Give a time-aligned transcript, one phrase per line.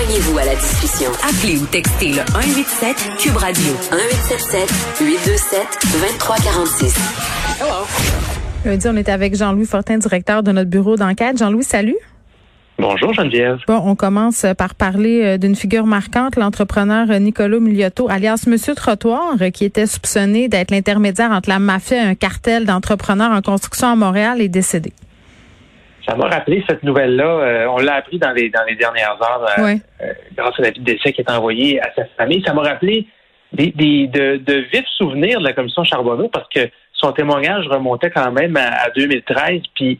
[0.00, 1.10] Joignez-vous à la discussion.
[1.22, 3.72] Appelez ou textez le 187 Cube Radio.
[3.92, 5.60] 1877 827
[5.92, 6.96] 2346.
[7.60, 7.84] Hello.
[8.64, 11.36] Lundi, on est avec Jean-Louis Fortin, directeur de notre bureau d'enquête.
[11.36, 11.98] Jean-Louis, salut.
[12.78, 13.58] Bonjour Geneviève.
[13.66, 18.74] Bon, on commence par parler euh, d'une figure marquante, l'entrepreneur euh, Nicolo Miliotto, alias Monsieur
[18.74, 23.42] Trottoir, euh, qui était soupçonné d'être l'intermédiaire entre la mafia et un cartel d'entrepreneurs en
[23.42, 24.94] construction à Montréal, est décédé.
[26.10, 27.68] Ça m'a rappelé cette nouvelle-là.
[27.70, 29.46] on l'a appris dans les dans les dernières heures
[30.36, 32.42] grâce à la vie de décès qui est envoyée à sa famille.
[32.44, 33.06] Ça m'a rappelé
[33.52, 38.10] des, des, de, de, vifs souvenirs de la commission Charbonneau parce que son témoignage remontait
[38.10, 39.62] quand même à, à 2013.
[39.74, 39.98] Puis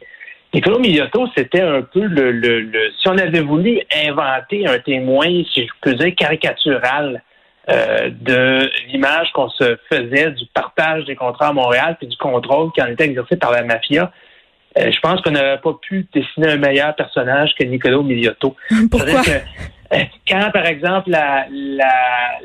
[0.53, 5.27] Nicolas Miliotto, c'était un peu le, le, le, si on avait voulu inventer un témoin,
[5.53, 7.23] si je peux dire, caricatural
[7.69, 12.73] euh, de l'image qu'on se faisait du partage des contrats à Montréal puis du contrôle
[12.73, 14.13] qui en était exercé par la mafia.
[14.79, 18.55] Euh, je pense qu'on n'aurait pas pu dessiner un meilleur personnage que Nicolas Miliotto.
[18.91, 19.23] Pourquoi?
[19.93, 22.39] Euh, quand, par exemple, la, la,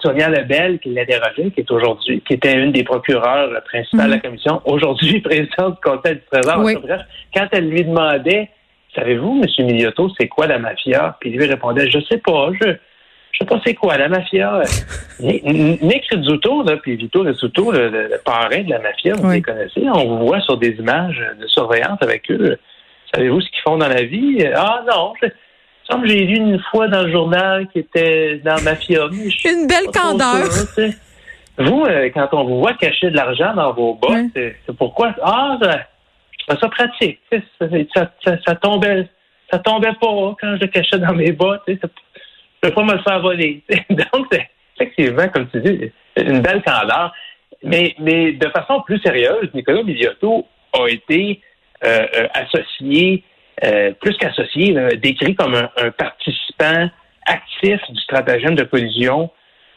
[0.00, 4.16] Sonia Lebel, qui l'interrogeait, qui est aujourd'hui, qui était une des procureurs principales de la
[4.16, 4.22] mhm.
[4.22, 6.62] commission, aujourd'hui présidente du Conseil du Trésor.
[7.34, 8.48] quand elle lui demandait,
[8.94, 9.66] savez-vous, M.
[9.66, 11.16] Miliotto, c'est quoi la mafia?
[11.20, 12.76] Puis lui répondait, je sais pas, je,
[13.32, 14.62] je sais pas c'est quoi la mafia.
[15.20, 19.82] Nick Rizzuto, là, puis Vito Rizzuto, le, le, parrain de la mafia, vous les connaissez,
[19.88, 22.58] on vous voit sur des images de surveillance avec eux.
[23.14, 24.44] Savez-vous ce qu'ils font dans la vie?
[24.54, 25.28] Ah non, je,
[25.92, 29.08] comme j'ai lu une fois dans le journal qui était dans Mafia.
[29.44, 30.48] Une belle candeur.
[31.58, 35.14] vous, euh, quand on vous voit cacher de l'argent dans vos bottes, c'est pourquoi?
[35.22, 37.20] Ah, je trouve ça pratique.
[37.30, 39.06] Ça, ça, ça, tombait,
[39.50, 41.62] ça tombait pas quand je le cachais dans mes bottes.
[42.62, 43.62] Je ne peux pas me le faire voler.
[43.90, 47.12] Donc, c'est effectivement, comme tu dis, une belle candeur.
[47.64, 51.40] Mais, mais de façon plus sérieuse, Nicolas Miliotto a été
[51.84, 53.24] euh, euh, associé
[53.64, 56.88] euh, plus qu'associé, décrit comme un, participant
[57.26, 59.30] actif du stratagème de collusion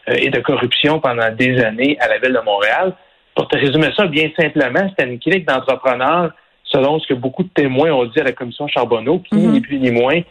[0.08, 2.94] et de corruption pendant des années à la ville de Montréal.
[3.35, 6.31] Pour te résumer ça bien simplement, c'était une clique d'entrepreneurs,
[6.63, 9.51] selon ce que beaucoup de témoins ont dit à la commission Charbonneau, qui, mm-hmm.
[9.51, 10.22] ni plus ni moins,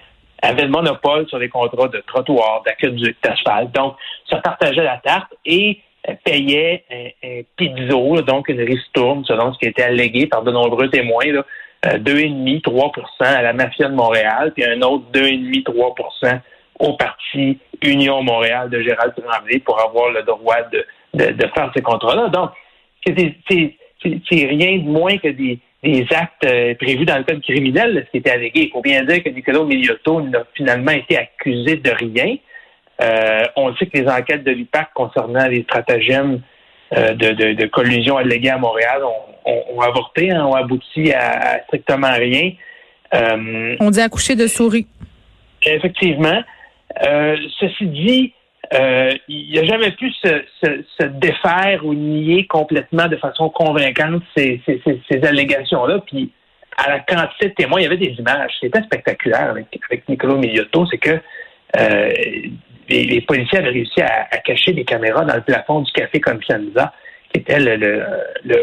[0.44, 3.72] avait le monopole sur les contrats de trottoirs, d'aqueduc, d'asphalte.
[3.74, 3.96] Donc,
[4.28, 5.80] ça partageait la tarte et
[6.24, 10.88] payait un, un pizzo, donc une ristourne, selon ce qui était allégué par de nombreux
[10.90, 11.44] témoins, là,
[11.84, 12.62] 2,5-3%
[13.22, 16.40] euh, à la mafia de Montréal, puis un autre 2,5-3%
[16.80, 20.84] au parti Union Montréal de Gérald Tremblay pour avoir le droit de,
[21.14, 22.28] de, faire ces contrats-là.
[22.28, 22.50] Donc,
[23.06, 23.66] c'est
[24.30, 28.16] rien de moins que des, des actes euh, prévus dans le code criminel, ce qui
[28.18, 28.64] était allégué.
[28.64, 32.36] Il faut bien dire que Nicolas Miliotto n'a finalement été accusé de rien.
[33.02, 36.40] Euh, on sait que les enquêtes de l'IPAC concernant les stratagèmes
[36.92, 42.12] de, de, de, collusion alléguée à Montréal ont, ont, avorté, hein, ont abouti à, strictement
[42.12, 42.52] rien.
[43.14, 44.86] Euh, On dit accoucher de souris.
[45.64, 46.42] Effectivement.
[47.02, 48.34] Euh, ceci dit,
[48.74, 54.60] euh, il n'a jamais pu se, défaire ou nier complètement de façon convaincante ces,
[55.22, 56.00] allégations-là.
[56.06, 56.32] Puis,
[56.76, 58.52] à la quantité de témoins, il y avait des images.
[58.60, 61.20] C'était spectaculaire avec, avec Nicolas Miliotto, c'est que
[62.88, 66.92] les, policiers avaient réussi à, cacher des caméras dans le plafond du café Confianza
[67.34, 68.04] était le,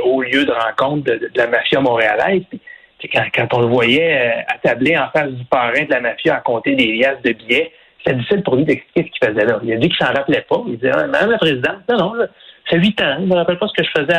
[0.04, 2.44] haut lieu de rencontre de, la mafia montréalaise.
[3.00, 6.40] Puis, quand, on le voyait euh, attablé en face du parrain de la mafia à
[6.40, 7.72] compter des liasses de billets,
[8.04, 9.60] c'était difficile pour lui d'expliquer ce qu'il faisait là.
[9.64, 10.62] Il a dit qu'il s'en rappelait pas.
[10.68, 12.14] Il disait, Madame la présidente, non, non,
[12.70, 13.18] c'est huit ans.
[13.20, 14.18] Je me rappelle pas ce que je faisais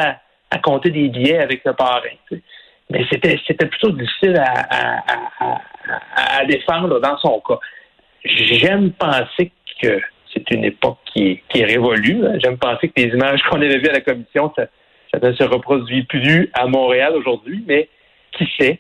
[0.51, 2.01] à, compter des billets avec le parrain.
[2.91, 7.59] Mais c'était, c'était plutôt difficile à, défendre dans son cas.
[8.25, 9.51] J'aime penser
[9.81, 10.01] que
[10.33, 12.23] c'est une époque qui, est révolue.
[12.43, 14.67] J'aime penser que les images qu'on avait vues à la commission, ça,
[15.21, 17.89] ne se reproduit plus à Montréal aujourd'hui, mais
[18.33, 18.79] qui sait?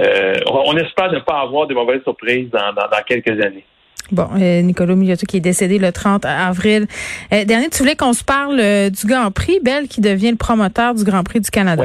[0.00, 2.74] Euh, on, espère ne pas avoir de mauvaises surprises dans,
[3.06, 3.64] quelques années.
[4.12, 6.86] Bon, euh, Nicolas Miliotto qui est décédé le 30 avril.
[7.32, 8.56] Euh, dernier, tu voulais qu'on se parle
[8.90, 11.84] du Grand Prix, Belle, qui devient le promoteur du Grand Prix du Canada.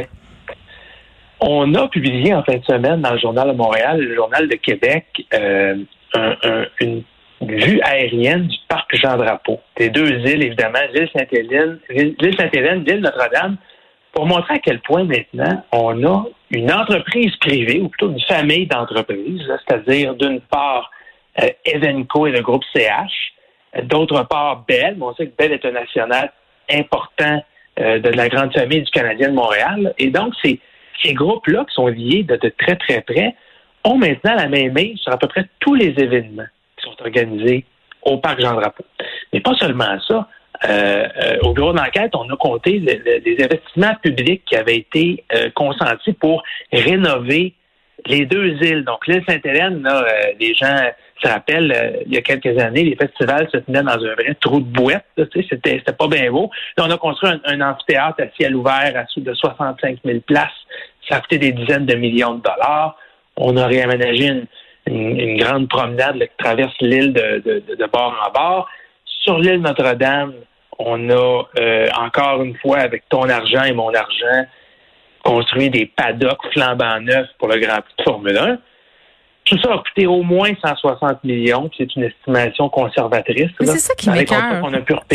[1.40, 4.56] On a publié en fin de semaine dans le Journal de Montréal, le Journal de
[4.56, 5.06] Québec,
[6.81, 7.04] une
[7.42, 9.60] vue aérienne du parc Jean-Drapeau.
[9.78, 13.57] Des deux îles, évidemment, l'île Sainte-Hélène, l'île Sainte-Hélène, l'île Notre-Dame,
[14.12, 18.68] pour montrer à quel point maintenant on a une entreprise privée, ou plutôt une famille
[18.68, 20.99] d'entreprises, c'est-à-dire d'une part euh,
[21.65, 23.33] Evenco et le groupe CH,
[23.83, 26.31] d'autre part Bell, on sait que Bell est un national
[26.71, 27.44] important
[27.80, 30.59] euh, de la grande famille du Canadien de Montréal, et donc ces,
[31.03, 33.36] ces groupes-là qui sont liés de, très très près
[33.83, 36.47] ont maintenant la même main sur à peu près tous les événements
[36.77, 37.65] qui sont organisés
[38.01, 38.83] au parc Jean-Drapeau.
[39.31, 40.27] Mais pas seulement ça.
[40.65, 45.50] Euh, euh, au bureau d'enquête, on a compté des investissements publics qui avaient été euh,
[45.56, 46.44] consentis pour
[46.74, 47.53] rénover
[48.06, 50.92] les deux îles, donc l'île Sainte-Hélène, là, euh, les gens
[51.22, 54.36] se rappellent, euh, il y a quelques années, les festivals se tenaient dans un vrai
[54.40, 55.06] trou de boîte.
[55.18, 56.50] C'était, c'était pas bien beau.
[56.78, 60.50] Là, on a construit un, amphithéâtre à ciel ouvert à sous de 65 000 places.
[61.07, 62.96] Ça a coûté des dizaines de millions de dollars.
[63.36, 68.69] On a réaménagé une, grande promenade qui traverse l'île de, de, bord en bord.
[69.06, 70.34] Sur l'île Notre-Dame,
[70.80, 74.46] on a euh, encore une fois, avec ton argent et mon argent,
[75.24, 78.57] construit des paddocks flambant neufs pour le Grand Prix de Formule 1.
[79.45, 83.50] Tout ça a coûté au moins 160 millions, c'est une estimation conservatrice.
[83.60, 84.69] c'est ça qui m'écœure.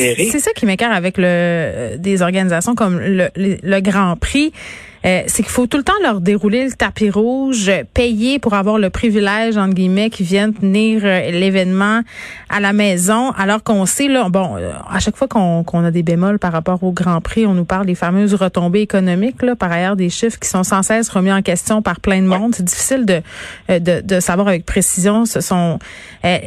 [0.05, 4.53] C'est ça qui m'écœure avec le, euh, des organisations comme le Grand Prix.
[5.05, 8.79] Euh, c'est qu'il faut tout le temps leur dérouler le tapis rouge, payer pour avoir
[8.79, 12.01] le privilège, entre guillemets, qu'ils viennent tenir euh, l'événement
[12.49, 16.03] à la maison, alors qu'on sait, là, bon, euh, à chaque fois qu'on a des
[16.03, 19.71] bémols par rapport au Grand Prix, on nous parle des fameuses retombées économiques, là, par
[19.71, 22.55] ailleurs des chiffres qui sont sans cesse remis en question par plein de monde.
[22.55, 23.21] C'est difficile de,
[23.69, 25.79] de, de, savoir avec précision ce sont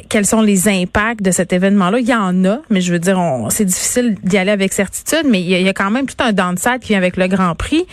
[0.10, 2.00] quels sont les impacts de cet événement-là.
[2.00, 3.19] Il y en a, mais je veux dire,
[3.50, 6.07] c'est difficile d'y aller avec certitude, mais il y, a, il y a quand même
[6.07, 7.86] tout un downside qui vient avec le Grand Prix.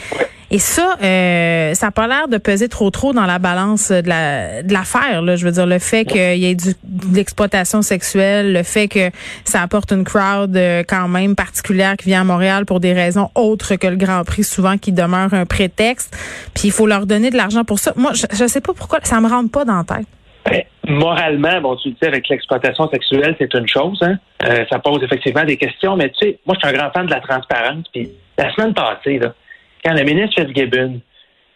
[0.54, 4.08] Et ça, euh, ça n'a pas l'air de peser trop trop dans la balance de
[4.08, 5.20] la de l'affaire.
[5.20, 5.34] Là.
[5.34, 9.10] Je veux dire, le fait qu'il y ait du, de l'exploitation sexuelle, le fait que
[9.42, 13.30] ça apporte une crowd euh, quand même particulière qui vient à Montréal pour des raisons
[13.34, 16.16] autres que le Grand Prix, souvent qui demeure un prétexte.
[16.54, 17.92] Puis il faut leur donner de l'argent pour ça.
[17.96, 20.06] Moi, je, ne sais pas pourquoi, ça me rentre pas dans la tête.
[20.48, 23.98] Ben, moralement, bon, tu le dis avec l'exploitation sexuelle, c'est une chose.
[24.02, 24.18] Hein?
[24.44, 27.06] Euh, ça pose effectivement des questions, mais tu sais, moi, je suis un grand fan
[27.06, 27.86] de la transparence.
[27.92, 28.08] Puis
[28.38, 29.34] la semaine passée, là,
[29.84, 31.00] quand le ministre Fitzgibbon,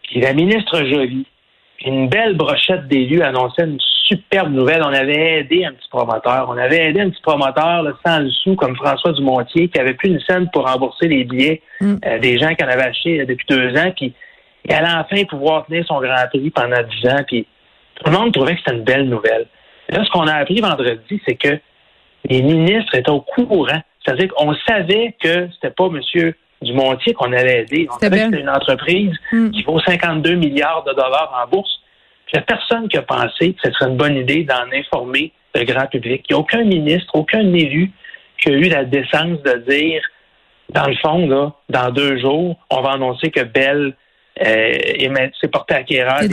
[0.03, 1.25] puis la ministre Joly,
[1.77, 3.79] puis une belle brochette d'élus annonçaient une
[4.09, 4.81] superbe nouvelle.
[4.83, 6.47] On avait aidé un petit promoteur.
[6.49, 9.93] On avait aidé un petit promoteur là, sans le sou, comme François Dumontier, qui avait
[9.93, 11.95] plus une scène pour rembourser les billets mm.
[12.05, 13.91] euh, des gens qui en avaient acheté euh, depuis deux ans.
[13.95, 14.13] Puis
[14.65, 17.23] il allait enfin pouvoir tenir son Grand Prix pendant dix ans.
[17.27, 17.47] Puis
[17.95, 19.45] tout le monde trouvait que c'était une belle nouvelle.
[19.89, 21.59] là, ce qu'on a appris vendredi, c'est que
[22.25, 23.81] les ministres étaient au courant.
[24.03, 27.87] C'est-à-dire qu'on savait que c'était pas Monsieur du Montier qu'on allait aider.
[27.89, 29.51] On savait que c'était une entreprise hmm.
[29.51, 31.81] qui vaut 52 milliards de dollars en bourse.
[32.31, 35.31] Il n'y a personne qui a pensé que ce serait une bonne idée d'en informer
[35.55, 36.25] le grand public.
[36.29, 37.91] Il n'y a aucun ministre, aucun élu
[38.39, 40.01] qui a eu la décence de dire,
[40.69, 43.95] dans le fond, là, dans deux jours, on va annoncer que Bell
[44.45, 46.27] euh, s'est porté acquéreur des,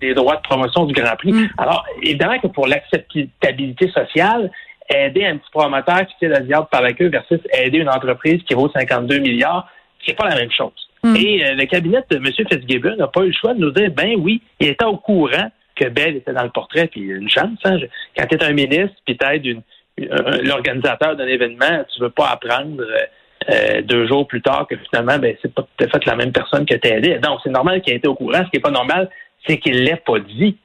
[0.00, 1.32] des, droits de promotion du Grand Prix.
[1.32, 1.48] Hmm.
[1.58, 4.50] Alors, évidemment que pour l'acceptabilité sociale,
[4.90, 8.42] aider un petit promoteur qui tire la diable par la queue versus aider une entreprise
[8.42, 9.68] qui vaut 52 milliards,
[10.04, 10.72] c'est pas la même chose.
[11.02, 11.16] Hmm.
[11.16, 12.26] Et euh, le cabinet de M.
[12.26, 15.50] Fitzgibbon n'a pas eu le choix de nous dire, ben oui, il était au courant
[15.74, 17.58] que Bell était dans le portrait, puis une chance.
[17.64, 17.78] Hein,
[18.16, 19.56] quand tu es un ministre, puis tu
[20.42, 23.04] l'organisateur d'un événement, tu veux pas apprendre euh,
[23.50, 26.32] euh, deux jours plus tard que finalement, ben c'est pas tout à fait la même
[26.32, 27.18] personne que tu as aidé.
[27.18, 28.44] Donc, c'est normal qu'il ait été au courant.
[28.44, 29.10] Ce qui est pas normal,
[29.46, 30.56] c'est qu'il l'ait pas dit.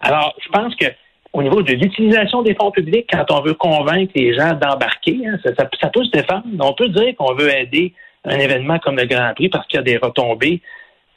[0.00, 0.86] Alors, je pense que
[1.34, 5.36] au niveau de l'utilisation des fonds publics, quand on veut convaincre les gens d'embarquer, hein,
[5.44, 6.44] ça, peut se défendre.
[6.60, 7.92] On peut dire qu'on veut aider
[8.24, 10.62] un événement comme le Grand Prix parce qu'il y a des retombées,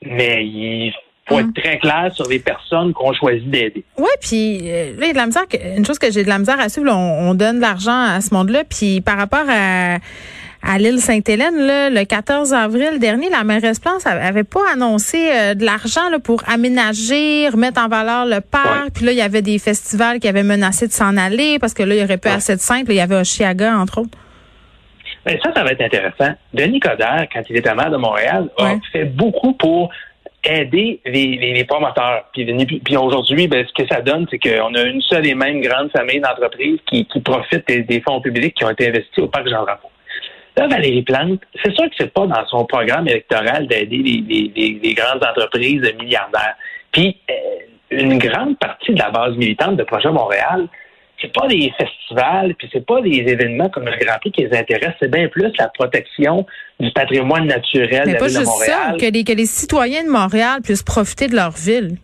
[0.03, 0.91] mais il
[1.27, 1.53] faut être hum.
[1.53, 3.83] très clair sur les personnes qu'on choisit d'aider.
[3.99, 5.43] Oui, puis euh, là, il y a de la misère.
[5.77, 8.19] Une chose que j'ai de la misère à suivre, on, on donne de l'argent à
[8.19, 9.99] ce monde-là, puis par rapport à
[10.63, 15.63] à l'île Sainte-Hélène, le 14 avril dernier, la mairesse Plante avait pas annoncé euh, de
[15.63, 18.91] l'argent pour aménager, remettre en valeur le parc.
[18.93, 21.83] Puis là, il y avait des festivals qui avaient menacé de s'en aller parce que
[21.83, 22.91] là, il y aurait plus assez de simple.
[22.91, 24.17] Il y avait Oshiaga, entre autres.
[25.25, 26.33] Ben, ça, ça va être intéressant.
[26.53, 29.91] Denis Coderre, quand il était maire de Montréal, a fait beaucoup pour
[30.43, 32.25] aider les, promoteurs.
[32.33, 32.45] Puis,
[32.83, 35.91] puis aujourd'hui, ben, ce que ça donne, c'est qu'on a une seule et même grande
[35.91, 39.89] famille d'entreprises qui, qui profitent des, fonds publics qui ont été investis au parc Jean-Drapeau.
[40.57, 45.23] Là, Valérie Plante, c'est sûr que c'est pas dans son programme électoral d'aider les, grandes
[45.23, 46.55] entreprises milliardaires.
[46.91, 47.33] Puis, euh,
[47.91, 50.67] une grande partie de la base militante de Projet Montréal,
[51.21, 54.57] c'est pas des festivals, puis c'est pas des événements comme le Grand Prix qui les
[54.57, 56.45] intéressent, c'est bien plus la protection
[56.79, 58.79] du patrimoine naturel de la ville de Montréal.
[58.91, 61.97] Ça, que les, que les citoyens de Montréal puissent profiter de leur ville.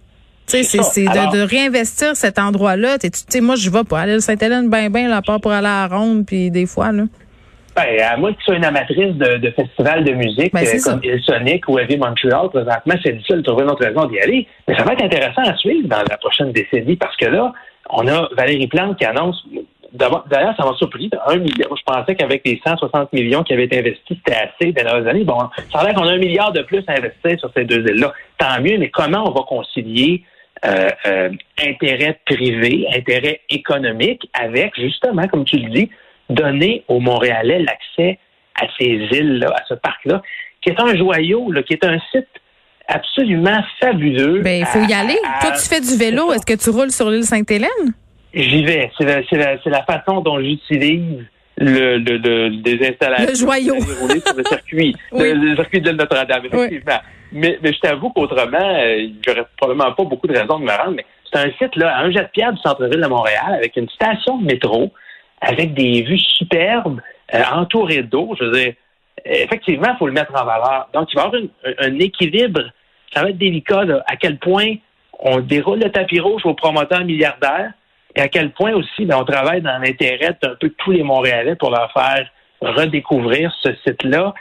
[0.47, 2.97] Tu sais, c'est de, réinvestir cet endroit-là.
[2.99, 5.67] Tu sais, moi, je vais pas aller à Sainte-Hélène ben ben là, pas pour aller
[5.67, 7.03] à la ronde, puis des fois, là.
[7.75, 10.79] Ben, à moins que tu sois une amatrice de, de festivals de musique ben, euh,
[10.83, 14.19] comme Il Sonic ou Heavy Montreal, présentement, c'est difficile de trouver une autre raison d'y
[14.19, 14.47] aller.
[14.67, 17.51] Mais ça va être intéressant à suivre dans la prochaine décennie parce que là,
[17.89, 19.43] on a Valérie Plante qui annonce
[19.93, 21.09] D'ailleurs, ça m'a surpris.
[21.27, 21.69] Un milliard.
[21.77, 25.23] Je pensais qu'avec les 160 millions qui avaient été investis, c'était assez dans les années.
[25.23, 25.37] Bon,
[25.71, 28.11] ça a l'air qu'on a un milliard de plus à investir sur ces deux îles-là.
[28.39, 30.23] Tant mieux, mais comment on va concilier
[30.65, 31.29] euh, euh,
[31.63, 35.89] intérêt privé, intérêt économique avec, justement, comme tu le dis,
[36.33, 38.19] donner aux Montréalais l'accès
[38.61, 40.21] à ces îles-là, à ce parc-là,
[40.61, 42.27] qui est un joyau, là, qui est un site
[42.87, 44.41] absolument fabuleux.
[44.41, 45.17] Ben, il faut y aller.
[45.41, 46.31] Toi, tu fais du vélo.
[46.31, 47.93] Est-ce que tu roules sur l'île Sainte-Hélène?
[48.33, 48.91] J'y vais.
[48.97, 51.23] C'est la, la, la, façon dont j'utilise
[51.57, 53.27] le, le, le, des installations.
[53.27, 53.79] Le joyau.
[53.79, 54.95] sur le circuit.
[55.11, 55.33] oui.
[55.33, 56.93] le, circuit de Notre-Dame, effectivement.
[56.93, 57.39] Oui.
[57.39, 60.95] Mais, mais je t'avoue qu'autrement, euh, j'aurais probablement pas beaucoup de raisons de me rendre,
[60.95, 63.75] mais c'est un site, là, à un jet de pierre du centre-ville de Montréal, avec
[63.75, 64.91] une station de métro,
[65.43, 67.01] avec des vues superbes,
[67.33, 68.35] euh, entourées d'eau.
[68.39, 68.73] Je veux dire,
[69.25, 70.89] effectivement, il faut le mettre en valeur.
[70.93, 71.41] Donc, il va y avoir
[71.81, 72.61] un, un équilibre.
[73.13, 74.75] Ça va être délicat, là, à quel point
[75.19, 77.71] on déroule le tapis rouge aux promoteurs milliardaires
[78.15, 81.55] et à quel point aussi ben, on travaille dans l'intérêt d'un peu tous les Montréalais
[81.55, 82.29] pour leur faire
[82.61, 84.33] redécouvrir ce site-là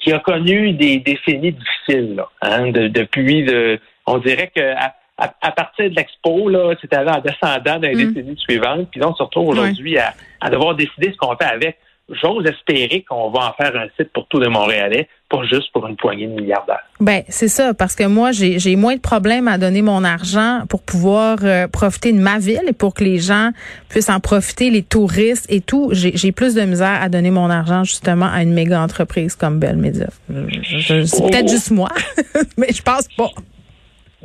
[0.00, 2.16] qui a connu des décennies difficiles.
[2.16, 4.74] Là, hein, de, depuis, de, on dirait que
[5.16, 8.12] à, partir de l'expo, là, c'était en descendant dans les Mm.
[8.14, 11.44] décennies suivantes, puis là, on se retrouve aujourd'hui à, à devoir décider ce qu'on fait
[11.44, 11.76] avec.
[12.10, 15.86] J'ose espérer qu'on va en faire un site pour tous les Montréalais, pas juste pour
[15.86, 16.82] une poignée de milliardaires.
[17.00, 20.82] Ben c'est ça, parce que moi j'ai moins de problèmes à donner mon argent pour
[20.82, 23.52] pouvoir euh, profiter de ma ville et pour que les gens
[23.88, 25.90] puissent en profiter, les touristes et tout.
[25.92, 29.76] J'ai plus de misère à donner mon argent justement à une méga entreprise comme Bell
[29.76, 30.08] Media.
[30.28, 31.88] C'est peut-être juste moi,
[32.58, 33.30] mais je pense pas.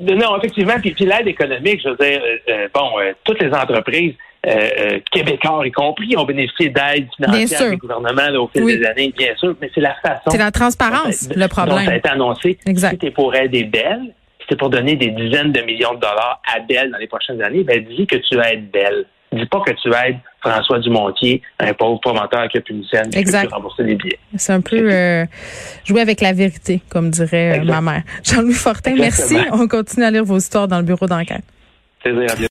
[0.01, 3.51] Non, effectivement, puis, puis l'aide économique, je veux dire, euh, euh, bon, euh, toutes les
[3.51, 4.13] entreprises
[4.48, 6.72] euh, euh, québécois y compris ont bénéficié
[7.18, 7.70] financières sûr.
[7.72, 8.77] du gouvernement là, au fil Oui.
[8.77, 10.29] des années, bien sûr, mais c'est la façon.
[10.29, 11.77] C'est la transparence, dont le problème.
[11.77, 12.58] dont ça a été annoncé.
[12.65, 12.91] Exact.
[12.91, 16.41] Si t'es pour aider Belle, si t'es pour donner des dizaines de millions de dollars
[16.56, 19.06] à Belle dans les prochaines années, ben dis que tu aides Belle.
[19.31, 23.09] Dis pas que tu aides François Dumontier, un pauvre promoteur qui a pu une scène,
[23.13, 23.51] Exact.
[23.51, 24.17] rembourser des billets.
[24.38, 25.25] C'est un peu euh,
[25.86, 28.03] jouer avec la vérité, comme dirait euh, ma mère.
[28.24, 29.38] Jean-Louis Fortin, merci.
[29.51, 31.43] On continue à lire vos histoires dans le bureau d'enquête.
[32.01, 32.48] C'est-à-dire,